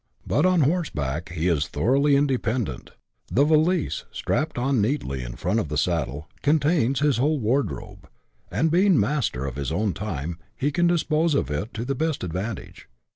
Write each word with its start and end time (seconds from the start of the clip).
But 0.25 0.47
on 0.47 0.61
horseback 0.61 1.29
he 1.29 1.47
is 1.47 1.67
thoroughly 1.67 2.15
independent: 2.15 2.89
the 3.27 3.45
valise, 3.45 4.05
strapped 4.11 4.57
on 4.57 4.81
neatly 4.81 5.21
in 5.21 5.35
front 5.35 5.59
of 5.59 5.67
the 5.69 5.77
saddle, 5.77 6.27
contains 6.41 7.01
his 7.01 7.17
whole 7.17 7.37
wardrobe; 7.37 8.09
and, 8.49 8.71
being 8.71 8.99
master 8.99 9.45
of 9.45 9.57
his 9.57 9.71
own 9.71 9.93
time, 9.93 10.39
he 10.57 10.71
can 10.71 10.87
dispose 10.87 11.35
of 11.35 11.51
it 11.51 11.75
to 11.75 11.85
the 11.85 11.93
best 11.93 12.23
advantage. 12.23 12.87